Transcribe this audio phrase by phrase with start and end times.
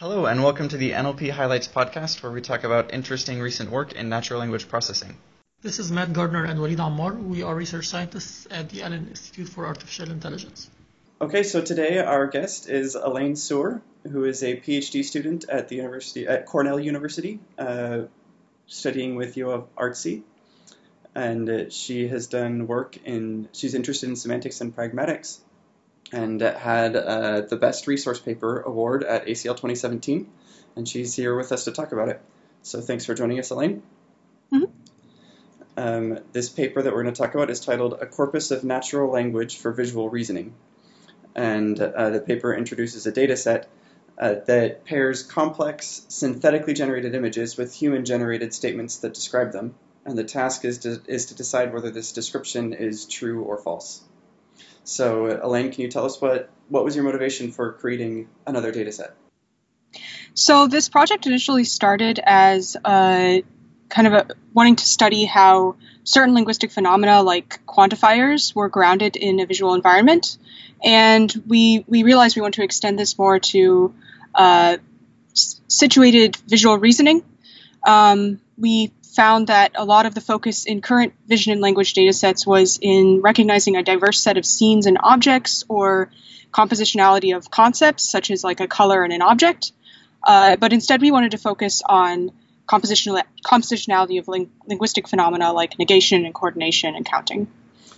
[0.00, 3.92] Hello, and welcome to the NLP Highlights podcast, where we talk about interesting recent work
[3.92, 5.14] in natural language processing.
[5.60, 7.22] This is Matt Gardner and Waleed Ammar.
[7.22, 10.70] We are research scientists at the Allen Institute for Artificial Intelligence.
[11.20, 15.76] Okay, so today our guest is Alane Suhr, who is a PhD student at the
[15.76, 18.04] university at Cornell University, uh,
[18.68, 20.22] studying with Yoav Artzi,
[21.14, 23.50] and uh, she has done work in.
[23.52, 25.40] She's interested in semantics and pragmatics,
[26.12, 30.30] and had uh, the Best Resource Paper award at ACL 2017,
[30.76, 32.20] and she's here with us to talk about it.
[32.62, 33.80] So thanks for joining us, Alane.
[34.52, 34.64] Mm-hmm.
[35.76, 39.10] Um, this paper that we're going to talk about is titled A Corpus of Natural
[39.10, 40.54] Language for Visual Reasoning.
[41.34, 43.68] And uh, the paper introduces a data set
[44.18, 49.74] uh, that pairs complex, synthetically generated images with human generated statements that describe them.
[50.04, 54.02] And the task is to, is to decide whether this description is true or false.
[54.84, 58.92] So, Alane, can you tell us what, what was your motivation for creating another data
[58.92, 59.14] set?
[60.34, 63.44] So, this project initially started as a,
[63.88, 69.40] kind of a, wanting to study how certain linguistic phenomena like quantifiers were grounded in
[69.40, 70.38] a visual environment.
[70.82, 73.94] And we, we realized we want to extend this more to
[74.34, 74.78] uh,
[75.34, 77.22] situated visual reasoning.
[77.86, 82.46] Um, we found that a lot of the focus in current vision and language datasets
[82.46, 86.10] was in recognizing a diverse set of scenes and objects or
[86.52, 89.72] compositionality of concepts, such as like a color and an object.
[90.22, 92.30] Uh, but instead, we wanted to focus on
[92.68, 97.48] compositional, compositionality of ling- linguistic phenomena like negation and coordination and counting.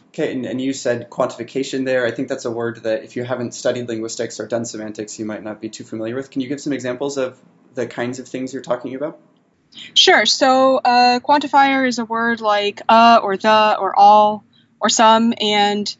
[0.09, 2.05] Okay, and, and, you said quantification there.
[2.05, 5.25] I think that's a word that if you haven't studied linguistics or done semantics, you
[5.25, 6.31] might not be too familiar with.
[6.31, 7.39] Can you give some examples of
[7.75, 9.19] the kinds of things you're talking about?
[9.95, 10.27] Sure.
[10.27, 14.45] So, uh, quantifier is a word like uh or the or all
[14.81, 15.33] or some.
[15.41, 15.95] And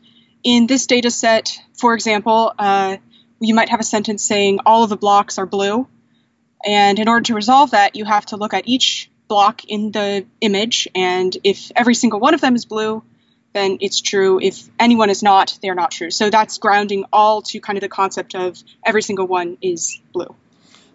[0.45, 2.97] in this data set, for example, uh,
[3.41, 5.87] you might have a sentence saying all of the blocks are blue.
[6.65, 10.27] And in order to resolve that, you have to look at each block in the
[10.41, 10.89] image.
[10.95, 13.03] And if every single one of them is blue,
[13.53, 14.41] then it's true.
[14.41, 16.11] If anyone is not, they're not true.
[16.11, 20.35] So that's grounding all to kind of the concept of every single one is blue.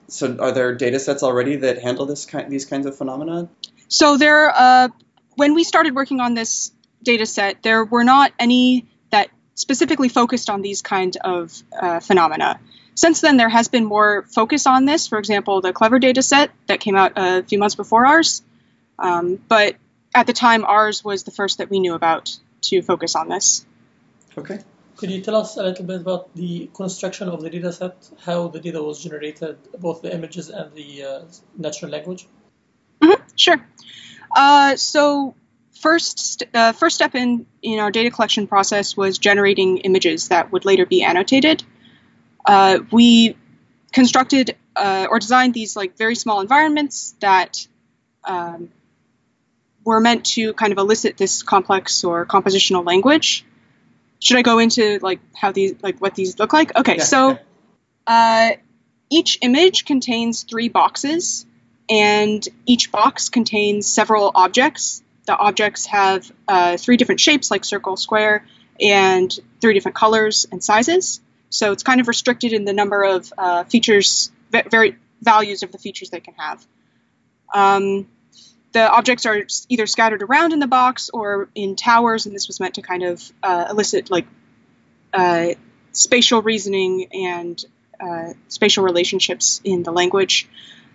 [0.10, 3.50] So, are there data sets already that handle this kind, these kinds of phenomena?
[3.88, 4.90] So, there, uh,
[5.36, 6.72] when we started working on this
[7.04, 12.60] data set, there were not any that specifically focused on these kinds of uh, phenomena.
[12.96, 15.08] Since then, there has been more focus on this.
[15.08, 18.42] For example, the CLEVR data set that came out a few months before ours.
[18.98, 19.76] Um, but
[20.16, 23.66] at the time, ours was the first that we knew about to focus on this.
[24.38, 24.60] Okay.
[24.98, 28.48] Could you tell us a little bit about the construction of the data set, how
[28.48, 31.22] the data was generated, both the images and the uh,
[31.56, 32.28] natural language?
[33.02, 33.64] Mm-hmm, sure.
[34.36, 35.36] Uh, so
[35.80, 40.66] first, uh, first step in, in our data collection process was generating images that would
[40.66, 41.64] later be annotated.
[42.44, 43.38] Uh, we
[43.94, 47.68] constructed uh, or designed these like very small environments that
[48.24, 48.70] um,
[49.84, 53.46] were meant to kind of elicit this complex or compositional language
[54.20, 56.76] should I go into like how these like what these look like?
[56.76, 57.38] Okay, yeah, so
[58.06, 58.52] uh,
[59.10, 61.46] each image contains three boxes,
[61.90, 65.04] and each box contains several objects.
[65.26, 68.46] The objects have uh, three different shapes, like circle, square,
[68.80, 71.22] and three different colors and sizes.
[71.50, 75.78] So it's kind of restricted in the number of uh, features, very values of the
[75.78, 76.66] features they can have.
[77.54, 78.08] Um,
[78.78, 82.60] the objects are either scattered around in the box or in towers, and this was
[82.60, 84.28] meant to kind of uh, elicit like
[85.12, 85.48] uh,
[85.94, 87.66] spatial reasoning and
[88.00, 90.48] uh, spatial relationships in the language.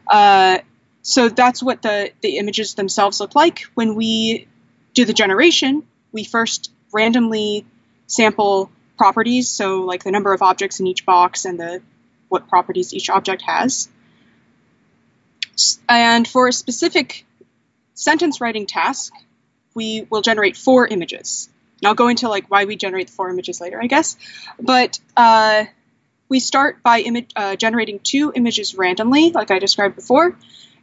[0.06, 0.58] Uh,
[1.02, 3.62] so that's what the, the images themselves look like.
[3.74, 4.46] When we
[4.94, 5.82] do the generation,
[6.12, 7.66] we first randomly
[8.06, 11.82] sample properties, so like the number of objects in each box and the
[12.28, 13.88] what properties each object has.
[15.88, 17.26] And for a specific
[17.94, 19.12] sentence writing task,
[19.74, 21.48] we will generate four images.
[21.80, 24.16] And I'll go into like why we generate the four images later, I guess.
[24.60, 25.64] But uh,
[26.28, 27.04] we start by
[27.36, 30.36] uh, generating two images randomly, like I described before.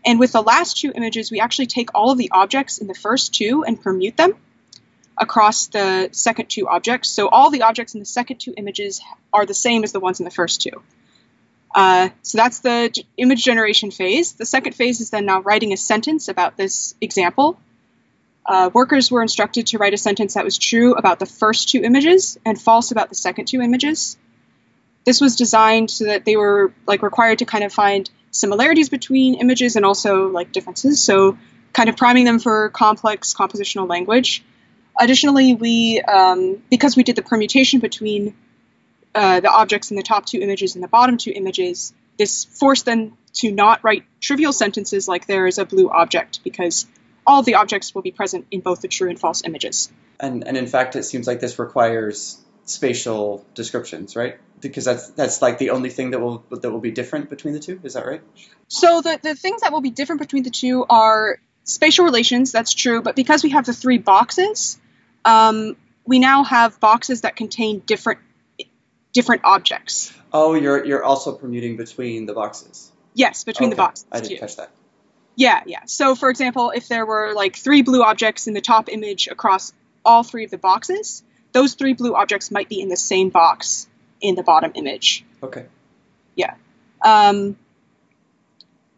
[0.05, 2.93] And with the last two images, we actually take all of the objects in the
[2.93, 4.35] first two and permute them
[5.17, 7.09] across the second two objects.
[7.09, 9.01] So all the objects in the second two images
[9.33, 10.81] are the same as the ones in the first two.
[11.73, 14.33] Uh, so that's the g- image generation phase.
[14.33, 17.59] The second phase is then now writing a sentence about this example.
[18.45, 21.83] Uh, workers were instructed to write a sentence that was true about the first two
[21.83, 24.17] images and false about the second two images.
[25.05, 29.35] This was designed so that they were like required to kind of find similarities between
[29.35, 31.01] images and also like differences.
[31.03, 31.37] So
[31.73, 34.43] kind of priming them for complex compositional language.
[34.99, 38.35] Additionally, we um, because we did the permutation between
[39.15, 42.85] uh, the objects in the top two images and the bottom two images, this forced
[42.85, 46.85] them to not write trivial sentences like there is a blue object because
[47.25, 49.91] all the objects will be present in both the true and false images.
[50.19, 54.37] And, and in fact, it seems like this requires spatial descriptions, right?
[54.59, 57.59] Because that's that's like the only thing that will that will be different between the
[57.59, 57.79] two.
[57.83, 58.21] Is that right?
[58.67, 62.51] So the the things that will be different between the two are spatial relations.
[62.51, 64.79] That's true, but because we have the three boxes,
[65.25, 68.19] um, we now have boxes that contain different
[69.13, 70.13] different objects.
[70.31, 72.91] Oh, you're you're also permuting between the boxes.
[73.13, 73.75] Yes, between okay.
[73.75, 74.05] the boxes.
[74.11, 74.39] I didn't too.
[74.39, 74.71] catch that.
[75.35, 75.81] Yeah, yeah.
[75.85, 79.71] So, for example, if there were like three blue objects in the top image across
[80.03, 81.23] all three of the boxes,
[81.53, 83.87] those three blue objects might be in the same box
[84.21, 85.23] in the bottom image.
[85.41, 85.65] Okay.
[86.35, 86.55] Yeah.
[87.03, 87.57] Um,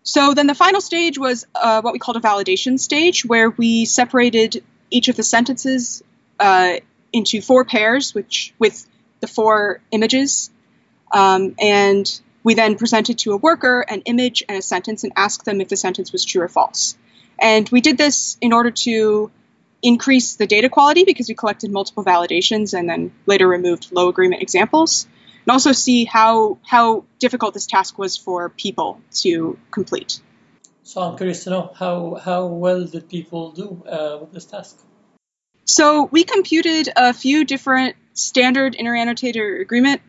[0.04, 3.86] so then the final stage was uh, what we called a validation stage, where we
[3.86, 6.04] separated each of the sentences
[6.40, 6.74] uh,
[7.14, 8.86] into four pairs, which with
[9.22, 10.50] the four images,
[11.14, 15.46] um, and we then presented to a worker an image and a sentence and asked
[15.46, 16.98] them if the sentence was true or false.
[17.40, 19.32] And we did this in order to
[19.82, 24.42] increase the data quality because we collected multiple validations and then later removed low agreement
[24.42, 25.08] examples,
[25.46, 30.20] and also see how how difficult this task was for people to complete.
[30.84, 34.78] So I'm curious to know how how well did people do uh, with this task?
[35.66, 40.02] So we computed a few different standard inter-annotator agreement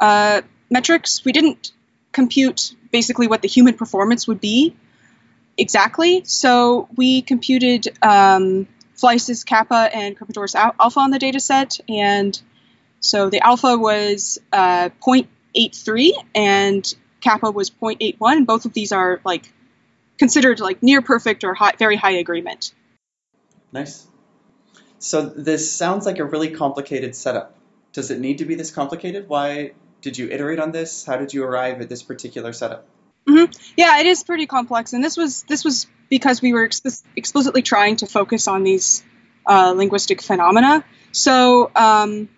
[0.00, 1.24] uh, metrics.
[1.24, 1.72] We didn't
[2.12, 4.74] compute basically what the human performance would be
[5.56, 6.22] exactly.
[6.24, 8.66] So we computed um,
[9.00, 11.78] kappa and Krippendorff's alpha on the data set.
[11.88, 12.40] And
[13.00, 18.46] so the alpha was uh, 0.83 and kappa was 0.81.
[18.46, 19.52] Both of these are like
[20.18, 22.72] considered like near perfect or high, very high agreement.
[23.72, 24.06] Nice.
[25.06, 27.54] So this sounds like a really complicated setup.
[27.92, 29.28] Does it need to be this complicated?
[29.28, 31.04] Why did you iterate on this?
[31.04, 32.88] How did you arrive at this particular setup?
[33.28, 33.52] Mm-hmm.
[33.76, 37.62] Yeah, it is pretty complex, and this was this was because we were exp- explicitly
[37.62, 39.04] trying to focus on these
[39.46, 40.84] uh, linguistic phenomena.
[41.12, 42.28] So, um,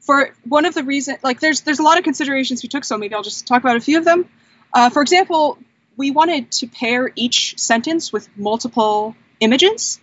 [0.00, 2.84] for one of the reasons, like there's there's a lot of considerations we took.
[2.84, 4.28] So maybe I'll just talk about a few of them.
[4.72, 5.58] Uh, for example,
[5.96, 10.00] we wanted to pair each sentence with multiple images.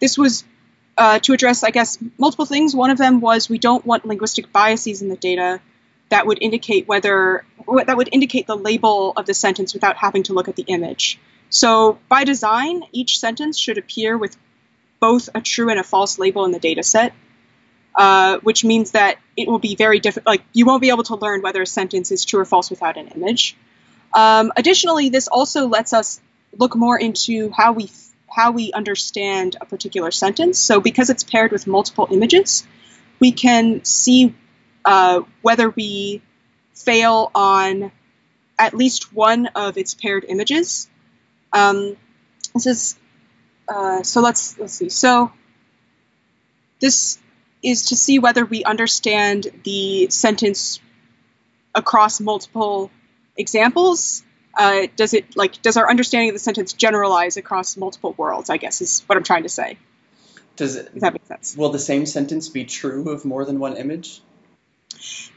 [0.00, 0.44] This was
[1.00, 2.76] uh, to address, I guess, multiple things.
[2.76, 5.58] One of them was we don't want linguistic biases in the data
[6.10, 7.46] that would indicate whether
[7.86, 11.18] that would indicate the label of the sentence without having to look at the image.
[11.48, 14.36] So by design, each sentence should appear with
[15.00, 17.14] both a true and a false label in the data set,
[17.94, 20.26] uh, which means that it will be very difficult.
[20.26, 22.98] Like you won't be able to learn whether a sentence is true or false without
[22.98, 23.56] an image.
[24.12, 26.20] Um, additionally, this also lets us
[26.58, 27.88] look more into how we
[28.34, 30.58] how we understand a particular sentence.
[30.58, 32.66] So because it's paired with multiple images,
[33.18, 34.34] we can see
[34.84, 36.22] uh, whether we
[36.74, 37.92] fail on
[38.58, 40.88] at least one of its paired images.
[41.52, 41.96] Um,
[42.54, 42.98] this is
[43.68, 44.88] uh, so let's let's see.
[44.88, 45.32] So
[46.80, 47.18] this
[47.62, 50.80] is to see whether we understand the sentence
[51.74, 52.90] across multiple
[53.36, 54.22] examples.
[54.56, 58.50] Uh, does it like does our understanding of the sentence generalize across multiple worlds?
[58.50, 59.78] I guess is what I'm trying to say.
[60.56, 60.90] Does it?
[60.94, 61.56] If that makes sense.
[61.56, 64.20] Will the same sentence be true of more than one image?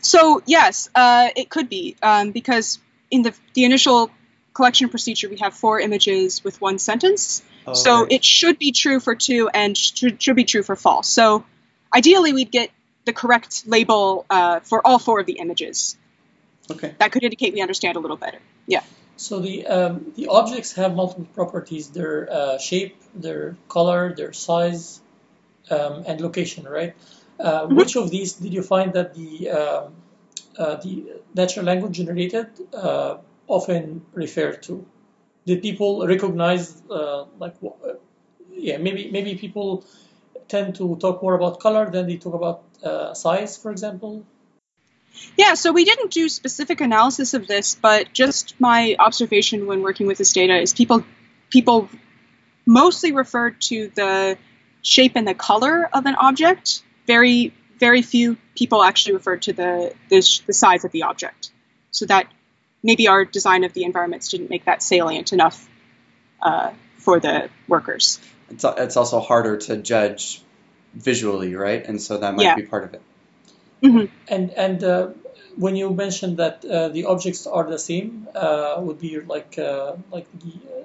[0.01, 2.79] So yes, uh, it could be um, because
[3.11, 4.11] in the the initial
[4.53, 7.43] collection procedure we have four images with one sentence.
[7.65, 8.15] Oh, so okay.
[8.15, 11.07] it should be true for two and should, should be true for false.
[11.07, 11.45] So
[11.95, 12.69] ideally we'd get
[13.05, 15.97] the correct label uh, for all four of the images.
[16.69, 16.93] Okay.
[16.99, 18.39] That could indicate we understand a little better.
[18.67, 18.83] Yeah.
[19.15, 25.01] So the um, the objects have multiple properties: their uh, shape, their color, their size,
[25.71, 26.65] um, and location.
[26.67, 26.95] Right?
[27.39, 27.75] Uh, Mhm.
[27.77, 29.93] Which of these did you find that the um,
[30.57, 30.93] uh, the
[31.35, 33.17] natural language generated uh,
[33.47, 34.85] often referred to?
[35.45, 37.93] Did people recognize uh, like uh,
[38.51, 39.83] yeah maybe maybe people
[40.47, 44.23] tend to talk more about color than they talk about uh, size, for example?
[45.37, 50.07] Yeah, so we didn't do specific analysis of this, but just my observation when working
[50.07, 51.03] with this data is people
[51.49, 51.89] people
[52.65, 54.37] mostly referred to the
[54.81, 56.83] shape and the color of an object.
[57.07, 61.51] Very very few people actually referred to the the, sh- the size of the object.
[61.91, 62.27] So that
[62.81, 65.67] maybe our design of the environments didn't make that salient enough
[66.41, 68.19] uh, for the workers.
[68.49, 70.41] It's it's also harder to judge
[70.93, 71.83] visually, right?
[71.85, 72.55] And so that might Yeah.
[72.55, 73.01] be part of it.
[74.27, 75.07] And and uh,
[75.57, 79.95] when you mentioned that uh, the objects are the same, uh, would be like uh,
[80.11, 80.83] like the uh,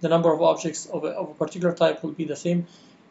[0.00, 2.66] the number of objects of a, of a particular type will be the same.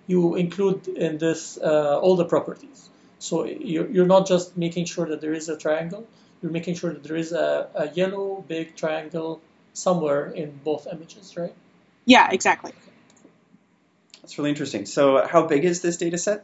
[0.07, 2.89] You include in this uh, all the properties.
[3.19, 6.05] So you're, you're not just making sure that there is a triangle.
[6.41, 11.37] you're making sure that there is a, a yellow big triangle somewhere in both images,
[11.37, 11.53] right?
[12.05, 12.73] Yeah, exactly.
[14.21, 14.85] That's really interesting.
[14.85, 16.43] So, how big is this data set?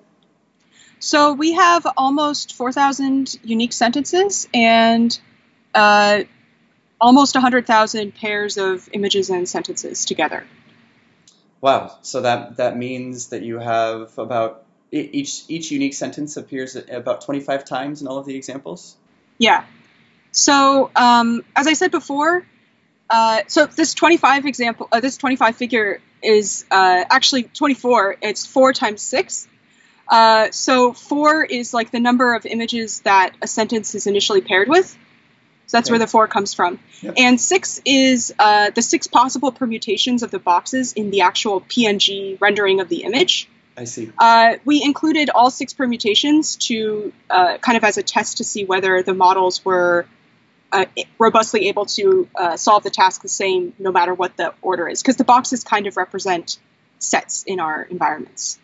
[0.99, 5.17] So we have almost 4,000 unique sentences and
[5.73, 6.23] uh,
[6.99, 10.45] almost 100,000 pairs of images and sentences together.
[11.61, 11.97] Wow.
[12.01, 17.65] So that that means that you have about each each unique sentence appears about 25
[17.65, 18.95] times in all of the examples.
[19.37, 19.65] Yeah.
[20.31, 22.45] So um, as I said before,
[23.09, 28.17] uh, so this 25 example, uh, this 25 figure is uh, actually 24.
[28.21, 29.47] It's four times six.
[30.09, 34.67] Uh, so four is like the number of images that a sentence is initially paired
[34.67, 34.97] with.
[35.67, 35.93] So that's okay.
[35.93, 36.79] where the four comes from.
[37.01, 37.13] Yep.
[37.17, 42.41] And six is uh, the six possible permutations of the boxes in the actual PNG
[42.41, 43.47] rendering of the image.
[43.77, 44.11] I see.
[44.17, 48.65] Uh, we included all six permutations to uh, kind of as a test to see
[48.65, 50.07] whether the models were
[50.71, 50.85] uh,
[51.19, 55.01] robustly able to uh, solve the task the same no matter what the order is,
[55.01, 56.57] because the boxes kind of represent
[56.97, 58.59] sets in our environments.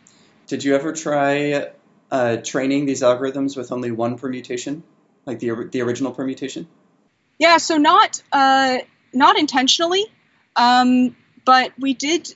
[0.48, 1.70] Did you ever try
[2.12, 4.84] uh, training these algorithms with only one permutation,
[5.26, 6.68] like the the original permutation?
[7.40, 8.80] Yeah, so not uh,
[9.14, 10.06] not intentionally,
[10.56, 12.34] um, but we did.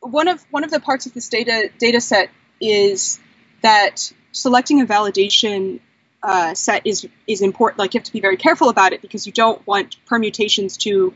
[0.00, 2.30] One of one of the parts of this data data set
[2.60, 3.18] is
[3.62, 5.80] that selecting a validation
[6.22, 7.78] uh, set is is important.
[7.78, 11.14] Like you have to be very careful about it because you don't want permutations to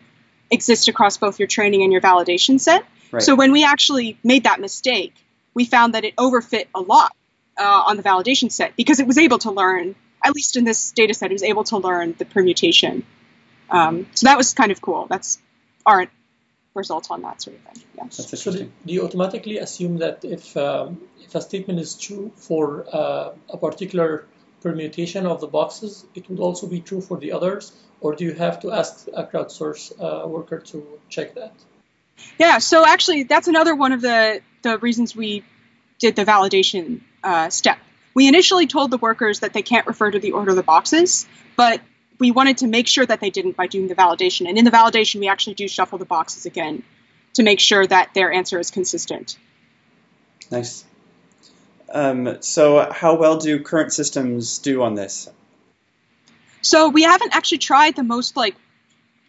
[0.50, 2.85] exist across both your training and your validation set.
[3.11, 3.23] Right.
[3.23, 5.14] So when we actually made that mistake,
[5.55, 7.15] we found that it overfit a lot
[7.59, 9.95] uh, on the validation set because it was able to learn,
[10.25, 13.05] at least in this data set, it was able to learn the permutation.
[13.71, 15.07] Um, so that was kind of cool.
[15.09, 15.39] That's
[15.87, 16.07] our
[16.75, 17.85] result on that sort of thing.
[17.97, 18.05] Yeah.
[18.05, 22.87] That's so do you automatically assume that if um, if a statement is true for
[22.93, 24.27] uh, a particular
[24.61, 28.33] permutation of the boxes, it would also be true for the others, or do you
[28.33, 31.53] have to ask a crowdsource uh, worker to check that?
[32.39, 35.45] Yeah, so actually, that's another one of the the reasons we
[35.99, 37.78] did the validation uh, step.
[38.14, 41.26] We initially told the workers that they can't refer to the order of the boxes,
[41.57, 41.81] but
[42.19, 44.49] we wanted to make sure that they didn't by doing the validation.
[44.49, 46.83] And in the validation, we actually do shuffle the boxes again
[47.35, 49.37] to make sure that their answer is consistent.
[50.50, 50.85] Nice.
[51.90, 55.28] Um, so, how well do current systems do on this?
[56.61, 58.54] So, we haven't actually tried the most like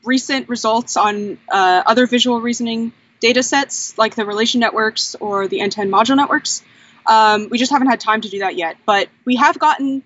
[0.03, 2.93] recent results on uh, other visual reasoning
[3.23, 6.61] data sets like the relation networks or the end-to-end module networks.
[7.05, 10.03] Um, we just haven't had time to do that yet, but we have gotten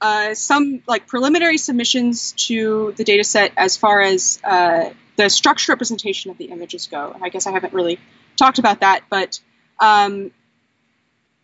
[0.00, 5.72] uh, some like preliminary submissions to the data set as far as uh, the structure
[5.72, 7.10] representation of the images go.
[7.10, 7.98] And I guess I haven't really
[8.36, 9.40] talked about that, but
[9.80, 10.30] um,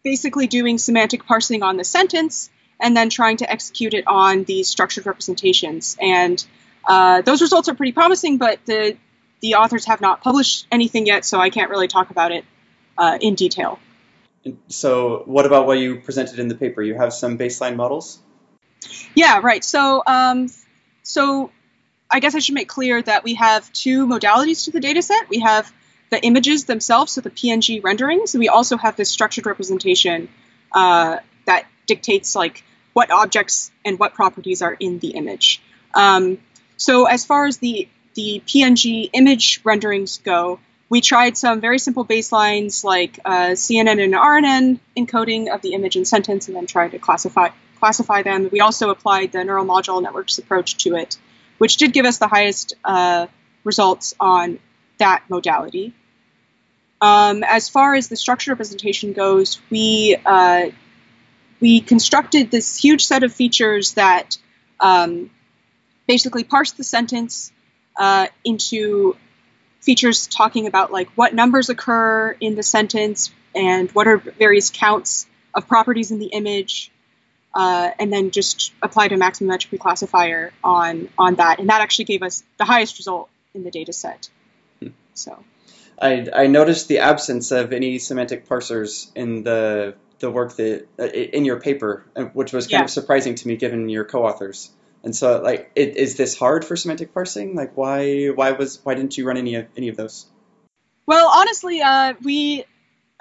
[0.05, 2.49] basically doing semantic parsing on the sentence
[2.79, 5.97] and then trying to execute it on these structured representations.
[6.01, 6.47] And
[6.87, 8.97] uh, those results are pretty promising, but the
[9.40, 12.45] the authors have not published anything yet, so I can't really talk about it
[12.97, 13.78] uh, in detail.
[14.68, 16.83] So, what about what you presented in the paper?
[16.83, 18.18] You have some baseline models.
[19.14, 19.64] Yeah, right.
[19.64, 20.49] So, um,
[21.02, 21.50] so
[22.11, 25.28] I guess I should make clear that we have two modalities to the data set.
[25.28, 25.73] We have
[26.11, 30.28] the images themselves, so the PNG renderings, and we also have this structured representation
[30.73, 35.61] uh, that dictates like what objects and what properties are in the image.
[35.95, 36.38] Um,
[36.76, 37.88] so as far as the
[38.19, 40.59] the PNG image renderings go,
[40.89, 45.95] we tried some very simple baselines like uh, CNN and RNN encoding of the image
[45.95, 48.49] and sentence, and then tried to classify classify them.
[48.51, 51.17] We also applied the neural module networks approach to it,
[51.59, 53.29] which did give us the highest uh,
[53.63, 54.59] results on
[54.99, 55.95] that modality.
[57.01, 60.71] Um, as far as the structure representation goes, we uh,
[61.61, 64.39] we constructed this huge set of features that
[64.81, 65.31] um,
[66.09, 67.53] basically parse the sentence
[67.99, 69.17] uh, into
[69.81, 75.26] features talking about like what numbers occur in the sentence and what are various counts
[75.55, 76.93] of properties in the image,
[77.55, 82.05] uh, and then just applied a maximum entropy classifier on on that, and that actually
[82.05, 84.31] gave us the highest result in the data set.
[84.81, 84.88] Hmm.
[85.14, 85.45] So.
[86.00, 91.05] I, I noticed the absence of any semantic parsers in the the work that uh,
[91.07, 92.85] in your paper, uh, which was kind yeah.
[92.85, 94.71] of surprising to me given your co-authors.
[95.05, 97.55] And so, like, it, is this hard for semantic parsing?
[97.55, 100.26] Like, why why was why didn't you run any of any of those?
[101.07, 102.64] Well, honestly, uh, we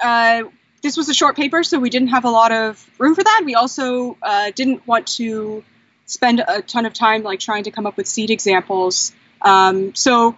[0.04, 0.44] uh,
[0.82, 3.42] this was a short paper, so we didn't have a lot of room for that.
[3.46, 5.64] We also uh, didn't want to
[6.06, 9.12] spend a ton of time like trying to come up with seed examples.
[9.42, 10.36] Um, so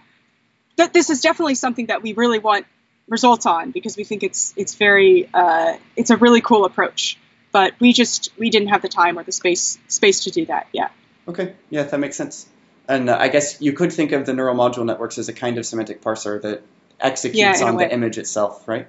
[0.78, 2.66] th- this is definitely something that we really want
[3.08, 7.18] results on because we think it's it's very uh, it's a really cool approach.
[7.52, 10.68] But we just we didn't have the time or the space space to do that
[10.72, 10.92] yet.
[11.30, 12.48] Okay, yeah, that makes sense.
[12.88, 15.60] And uh, I guess you could think of the neural module networks as a kind
[15.60, 16.64] of semantic parser that
[17.00, 18.88] executes Yeah, on the image itself, right?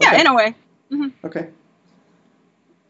[0.00, 0.54] Yeah, in a way.
[1.24, 1.48] Okay.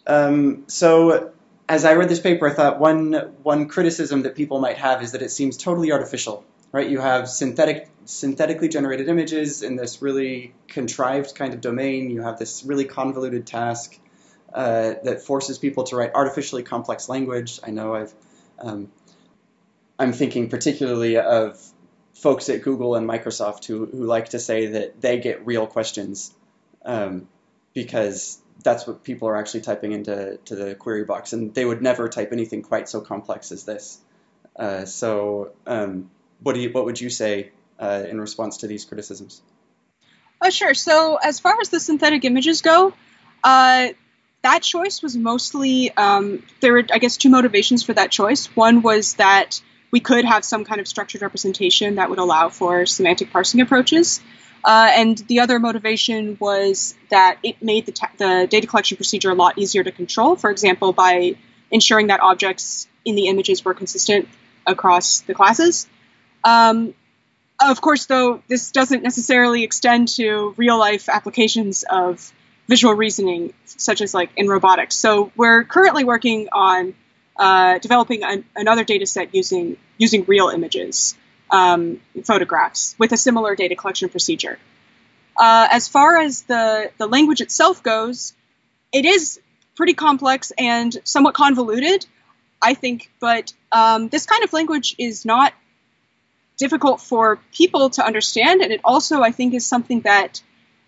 [0.06, 1.32] Um, so,
[1.68, 3.12] as I read this paper, I thought one
[3.44, 6.88] one criticism that people might have is that it seems totally artificial, right?
[6.88, 12.10] You have synthetic synthetically generated images in this really contrived kind of domain.
[12.10, 13.96] You have this really convoluted task
[14.52, 17.60] uh, that forces people to write artificially complex language.
[17.62, 18.12] I know I've
[18.58, 18.90] um,
[19.98, 21.60] I'm thinking particularly of
[22.14, 26.32] folks at Google and Microsoft who, who like to say that they get real questions
[26.84, 27.28] um,
[27.74, 31.82] because that's what people are actually typing into to the query box, and they would
[31.82, 33.98] never type anything quite so complex as this.
[34.56, 38.84] Uh, so, um, what do you, what would you say uh, in response to these
[38.84, 39.42] criticisms?
[40.40, 40.74] Oh, sure.
[40.74, 42.94] So, as far as the synthetic images go,
[43.42, 43.88] uh,
[44.44, 48.46] that choice was mostly um, there were, I guess, two motivations for that choice.
[48.54, 49.60] One was that
[49.90, 54.20] we could have some kind of structured representation that would allow for semantic parsing approaches.
[54.62, 59.30] Uh, and the other motivation was that it made the, ta- the data collection procedure
[59.30, 60.36] a lot easier to control.
[60.36, 61.36] For example, by
[61.70, 64.28] ensuring that objects in the images were consistent
[64.66, 65.86] across the classes.
[66.44, 66.94] Um,
[67.58, 72.30] of course, though, this doesn't necessarily extend to real life applications of
[72.68, 74.96] visual reasoning, such as like in robotics.
[74.96, 76.94] So we're currently working on
[77.36, 81.16] uh, developing an, another data set using using real images,
[81.50, 84.58] um, photographs, with a similar data collection procedure.
[85.36, 88.34] Uh, as far as the the language itself goes,
[88.92, 89.40] it is
[89.74, 92.06] pretty complex and somewhat convoluted,
[92.62, 93.10] I think.
[93.20, 95.52] But um, this kind of language is not
[96.56, 100.40] difficult for people to understand, and it also, I think, is something that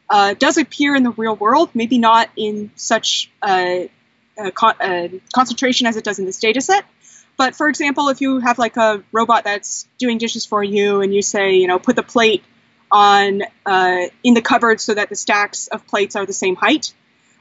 [0.09, 3.91] uh, does appear in the real world, maybe not in such a,
[4.39, 6.85] a, con- a concentration as it does in this data set.
[7.37, 11.15] But for example, if you have like a robot that's doing dishes for you, and
[11.15, 12.43] you say, you know, put the plate
[12.91, 16.95] on uh, in the cupboard so that the stacks of plates are the same height.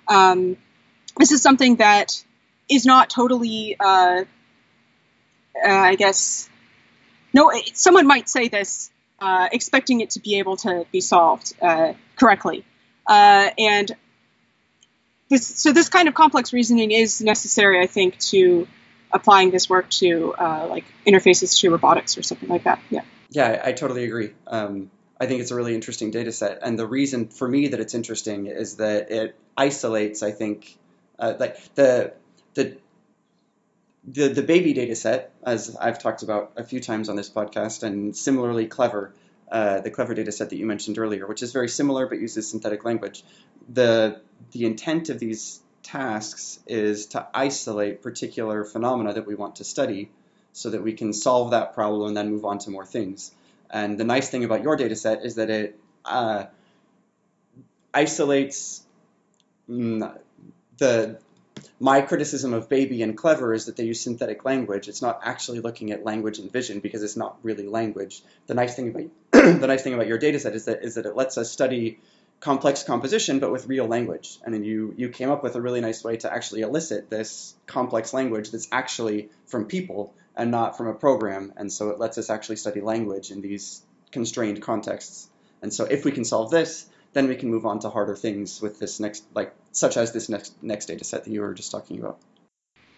[0.08, 0.58] Um,
[1.18, 2.24] this is something that
[2.70, 4.24] is not totally, uh,
[5.64, 6.50] uh, I guess,
[7.34, 11.94] no, someone might say this uh, expecting it to be able to be solved uh,
[12.16, 12.66] correctly.
[13.08, 13.92] Uh, and
[15.30, 18.68] this, so this kind of complex reasoning is necessary, I think, to
[19.12, 22.80] applying this work to uh, like interfaces to robotics or something like that.
[22.90, 23.02] Yeah.
[23.30, 24.32] Yeah, I, totally agree.
[24.46, 27.80] Um, I think it's a really interesting data set, and the reason for me that
[27.80, 30.22] it's interesting is that it isolates.
[30.22, 30.78] I think,
[31.18, 32.14] uh, like the
[32.54, 32.78] the
[34.08, 37.84] the the bAbI data set, as I've talked about a few times on this podcast,
[37.84, 39.12] and similarly CLEVR,
[39.52, 42.50] uh, the CLEVR data set that you mentioned earlier, which is very similar but uses
[42.50, 43.24] synthetic language.
[43.68, 49.64] The the intent of these tasks is to isolate particular phenomena that we want to
[49.64, 50.12] study,
[50.54, 53.32] so that we can solve that problem and then move on to more things.
[53.70, 56.46] And the nice thing about your data set is that it uh,
[57.94, 58.84] isolates
[59.70, 60.18] mm,
[60.78, 61.20] the
[61.80, 64.88] my criticism of bAbI and CLEVR is that they use synthetic language.
[64.88, 68.24] It's not actually looking at language and vision because it's not really language.
[68.48, 69.10] The nice thing about
[69.60, 72.00] the nice thing about your data set is that is that it lets us study
[72.40, 74.40] complex composition but with real language.
[74.44, 77.56] And then you you came up with a really nice way to actually elicit this
[77.68, 81.54] complex language that's actually from people and not from a program.
[81.58, 85.30] And so it lets us actually study language in these constrained contexts.
[85.62, 88.62] And so if we can solve this, then we can move on to harder things
[88.62, 91.72] with this next, like such as this next next data set that you were just
[91.72, 92.18] talking about.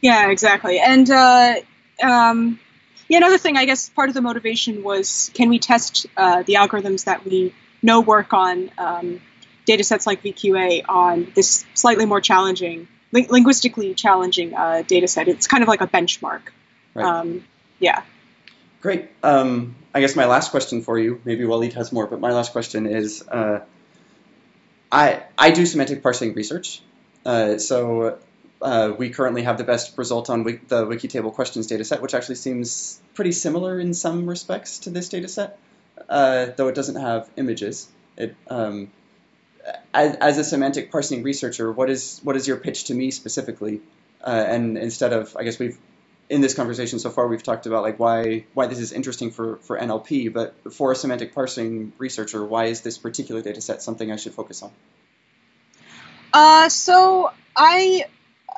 [0.01, 0.79] Yeah, exactly.
[0.79, 1.55] And uh,
[2.01, 2.59] um,
[3.07, 6.53] yeah, another thing, I guess part of the motivation was can we test uh, the
[6.53, 9.21] algorithms that we know work on um,
[9.65, 15.27] data sets like VQA on this slightly more challenging, ling- linguistically challenging uh, data set?
[15.27, 16.41] It's kind of like a benchmark.
[16.93, 17.05] Right.
[17.05, 17.43] Um,
[17.79, 18.03] yeah.
[18.81, 19.09] Great.
[19.23, 22.51] Um, I guess my last question for you, maybe Waleed has more, but my last
[22.51, 23.61] question is, uh,
[24.91, 26.81] I I do semantic parsing research,
[27.25, 28.19] uh, so
[28.61, 33.31] uh, we currently have the best result on the WikiTableQuestions dataset, which actually seems pretty
[33.31, 35.51] similar in some respects to this dataset,
[36.09, 37.87] uh, though it doesn't have images.
[38.17, 38.91] It um,
[39.93, 43.81] as, as a semantic parsing researcher, what is what is your pitch to me specifically?
[44.23, 45.77] Uh, and instead of, I guess we've
[46.29, 49.57] in this conversation so far, we've talked about like why why this is interesting for,
[49.57, 54.11] for NLP, but for a semantic parsing researcher, why is this particular data set something
[54.11, 54.71] I should focus on?
[56.33, 58.05] Uh, so I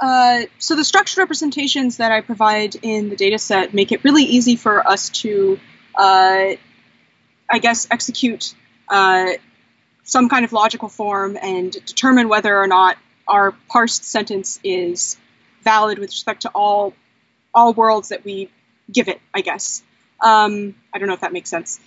[0.01, 4.55] uh, so the structured representations that I provide in the dataset make it really easy
[4.55, 5.59] for us to,
[5.95, 6.53] uh,
[7.49, 8.55] I guess, execute
[8.87, 9.33] uh,
[10.03, 15.17] some kind of logical form and determine whether or not our parsed sentence is
[15.63, 16.93] valid with respect to all
[17.53, 18.49] all worlds that we
[18.91, 19.83] give it, I guess.
[20.21, 21.79] Um, I don't know if that makes sense.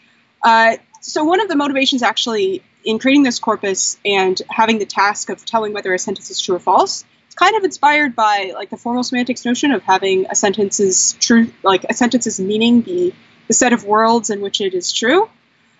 [0.42, 5.28] Uh, so one of the motivations actually in creating this corpus and having the task
[5.28, 8.70] of telling whether a sentence is true or false, it's kind of inspired by like
[8.70, 13.14] the formal semantics notion of having a sentence's true, like a sentence's meaning be
[13.48, 15.28] the set of worlds in which it is true.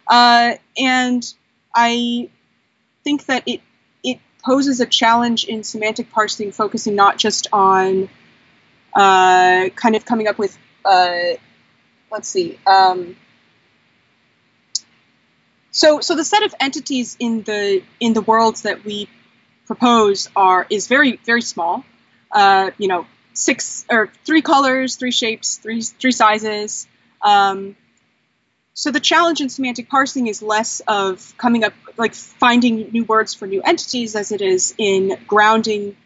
[0.07, 1.35] Uh, and
[1.75, 2.31] I
[3.05, 3.61] think that it
[4.03, 8.09] it poses a challenge in semantic parsing, focusing not just on
[8.95, 11.35] uh, kind of coming up with uh,
[12.11, 12.59] let's see.
[12.67, 13.17] Um,
[15.71, 19.09] so, so the set of entities in the in the worlds that we
[19.67, 21.85] propose are is very very small.
[22.31, 26.87] Uh, you know, six or three colors, three shapes, three three sizes.
[27.23, 27.77] Um,
[28.75, 33.35] so the challenge in semantic parsing is less of coming up like finding new words
[33.35, 35.97] for new entities as it is in grounding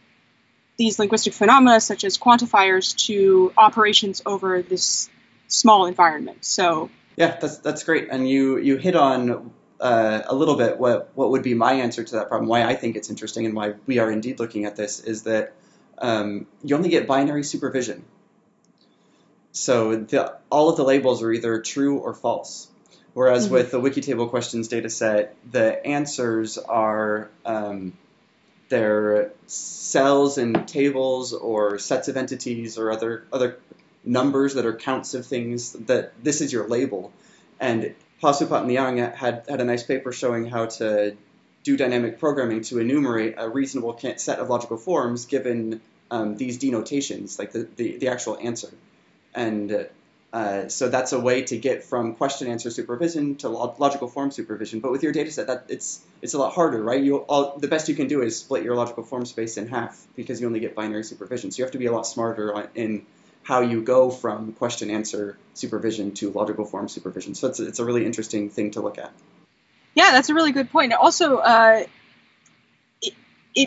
[0.76, 5.08] these linguistic phenomena such as quantifiers to operations over this
[5.48, 6.44] small environment.
[6.44, 11.10] So yeah, that's that's great, and you you hit on uh, a little bit what
[11.14, 12.48] what would be my answer to that problem.
[12.48, 15.54] Why I think it's interesting and why we are indeed looking at this is that
[15.98, 18.04] um, you only get binary supervision.
[19.52, 22.68] So the, all of the labels are either true or false.
[23.14, 23.54] Whereas mm-hmm.
[23.54, 27.94] with the WikiTableQuestions data set, the answers are um,
[28.68, 33.58] they're cells and tables or sets of entities or other other
[34.04, 37.12] numbers that are counts of things that this is your label.
[37.60, 41.16] And Pasupat and had, had a nice paper showing how to
[41.64, 47.38] do dynamic programming to enumerate a reasonable set of logical forms given um, these denotations,
[47.38, 48.70] like the, the, the, actual answer.
[49.34, 49.88] And
[50.32, 54.80] uh, so that's a way to get from question answer supervision to logical form supervision.
[54.80, 57.02] But with your data set, that it's it's a lot harder, right?
[57.02, 60.06] You all, the best you can do is split your logical form space in half
[60.16, 61.50] because you only get binary supervision.
[61.50, 63.06] So you have to be a lot smarter in
[63.42, 67.34] how you go from question answer supervision to logical form supervision.
[67.34, 69.12] So it's, it's a really interesting thing to look at.
[69.94, 70.92] Yeah, that's a really good point.
[70.92, 71.84] Also, uh,
[73.00, 73.14] it,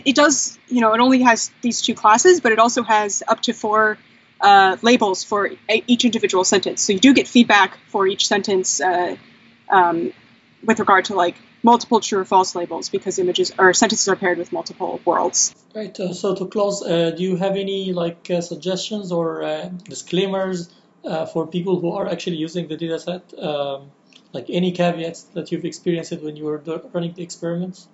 [0.06, 3.42] it, does, you know, it only has these two classes, but it also has up
[3.44, 3.98] to four
[4.42, 6.82] uh, labels for each individual sentence.
[6.82, 9.16] So you do get feedback for each sentence uh,
[9.70, 10.14] um,
[10.64, 14.38] with regard to like multiple true or false labels because images or sentences are paired
[14.38, 15.54] with multiple worlds.
[15.76, 15.98] Right.
[16.00, 20.70] Uh, so to close, uh, do you have any like uh, suggestions or uh, disclaimers
[21.04, 23.22] uh, for people who are actually using the dataset?
[23.44, 23.92] Um,
[24.32, 26.62] like any caveats that you've experienced when you were
[26.94, 27.88] running the experiments?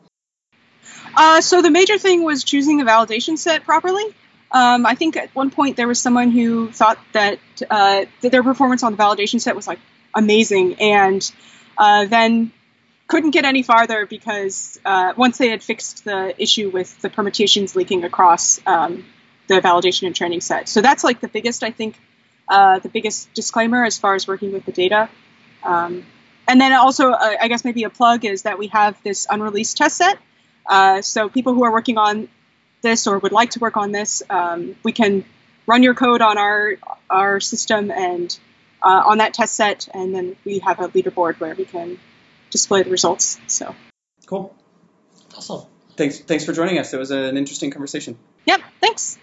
[1.16, 4.04] Uh, so the major thing was choosing the validation set properly.
[4.52, 8.84] Um, I think at one point there was someone who thought that, that their performance
[8.84, 9.80] on the validation set was like
[10.14, 11.32] amazing, and
[11.78, 12.52] then
[13.08, 17.76] couldn't get any farther because uh, once they had fixed the issue with the permutations
[17.76, 19.06] leaking across um,
[19.48, 20.68] the validation and training set.
[20.68, 22.00] So that's like the biggest, I think,
[22.48, 25.10] uh, the biggest disclaimer as far as working with the data.
[25.64, 26.06] Um,
[26.48, 29.78] and then also, uh, I guess maybe a plug is that we have this unreleased
[29.78, 30.18] test set.
[30.66, 32.28] Uh, so people who are working on
[32.86, 35.26] this or would like to work on this, um, we can
[35.68, 36.76] run your code on our
[37.10, 38.40] our system and
[38.82, 42.00] uh, on that test set, and then we have a leaderboard where we can
[42.52, 43.40] display the results.
[43.48, 43.76] So
[44.28, 44.56] cool,
[45.36, 45.64] awesome.
[45.98, 46.94] Thanks, thanks for joining us.
[46.94, 48.18] It was an interesting conversation.
[48.46, 49.18] Yep, thanks.